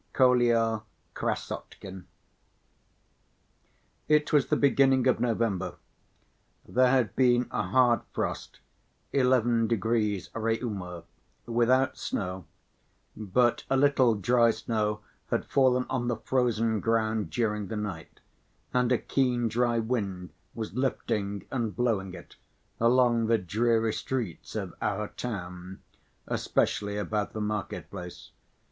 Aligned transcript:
Kolya 0.13 0.81
Krassotkin 1.13 2.05
It 4.07 4.33
was 4.33 4.47
the 4.47 4.55
beginning 4.55 5.05
of 5.05 5.19
November. 5.19 5.75
There 6.67 6.89
had 6.89 7.15
been 7.15 7.47
a 7.51 7.61
hard 7.67 8.01
frost, 8.11 8.61
eleven 9.13 9.67
degrees 9.67 10.29
Réaumur, 10.29 11.03
without 11.45 11.97
snow, 11.97 12.45
but 13.15 13.63
a 13.69 13.77
little 13.77 14.15
dry 14.15 14.49
snow 14.49 15.01
had 15.27 15.45
fallen 15.45 15.85
on 15.87 16.07
the 16.07 16.17
frozen 16.17 16.79
ground 16.79 17.29
during 17.29 17.67
the 17.67 17.77
night, 17.77 18.21
and 18.73 18.91
a 18.91 18.97
keen 18.97 19.47
dry 19.49 19.77
wind 19.77 20.31
was 20.55 20.73
lifting 20.73 21.45
and 21.51 21.75
blowing 21.75 22.15
it 22.15 22.37
along 22.79 23.27
the 23.27 23.37
dreary 23.37 23.93
streets 23.93 24.55
of 24.55 24.73
our 24.81 25.09
town, 25.09 25.79
especially 26.27 26.97
about 26.97 27.33
the 27.33 27.39
market‐place. 27.39 28.31